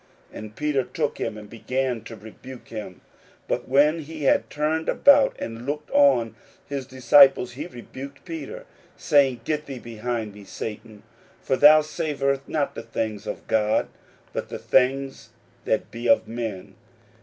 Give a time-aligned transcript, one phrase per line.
[0.33, 3.01] And Peter took him, and began to rebuke him.
[3.47, 6.35] 41:008:033 But when he had turned about and looked on
[6.65, 8.65] his disciples, he rebuked Peter,
[8.97, 11.03] saying, Get thee behind me, Satan:
[11.39, 13.89] for thou savourest not the things that be of God,
[14.33, 15.29] but the things
[15.65, 16.73] that be of men.